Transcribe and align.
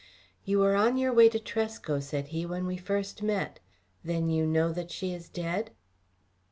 "You 0.45 0.57
were 0.57 0.73
on 0.75 0.97
your 0.97 1.13
way 1.13 1.29
to 1.29 1.37
Tresco," 1.37 1.99
said 1.99 2.29
he, 2.29 2.43
"when 2.43 2.65
we 2.65 2.75
first 2.75 3.21
met. 3.21 3.59
Then 4.03 4.31
you 4.31 4.47
know 4.47 4.71
that 4.73 4.89
she 4.89 5.13
is 5.13 5.29
dead?" 5.29 5.69